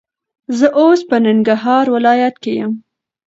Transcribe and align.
زه 0.57 0.67
اوس 0.79 0.99
په 1.09 1.15
ننګرهار 1.25 1.85
ولایت 1.95 2.35
کې 2.43 2.51
یم. 2.59 2.71